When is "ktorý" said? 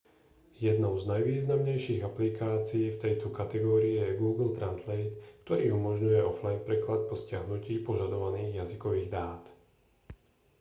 5.45-5.65